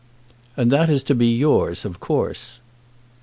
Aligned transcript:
"And 0.57 0.71
that 0.71 0.89
is 0.89 1.03
to 1.03 1.13
be 1.13 1.27
yours, 1.27 1.85
of 1.85 1.99
course." 1.99 2.59